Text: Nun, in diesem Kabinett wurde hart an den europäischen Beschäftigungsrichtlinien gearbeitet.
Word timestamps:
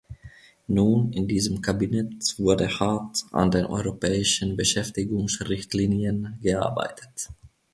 Nun, 0.65 1.13
in 1.13 1.27
diesem 1.27 1.61
Kabinett 1.61 2.39
wurde 2.39 2.67
hart 2.79 3.23
an 3.33 3.51
den 3.51 3.67
europäischen 3.67 4.57
Beschäftigungsrichtlinien 4.57 6.39
gearbeitet. 6.41 7.29